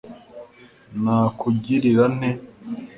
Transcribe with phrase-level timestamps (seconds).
[1.01, 2.29] nakugirira nte